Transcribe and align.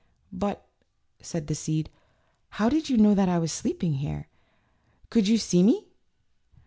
"But," 0.33 0.67
said 1.21 1.45
the 1.45 1.53
seed, 1.53 1.91
"how 2.49 2.69
did 2.69 2.89
you 2.89 2.97
know 2.97 3.13
that 3.13 3.29
I 3.29 3.37
was 3.37 3.51
sleeping 3.51 3.93
here? 3.93 4.29
Could 5.11 5.27
you 5.27 5.37
see 5.37 5.61
me?" 5.61 5.89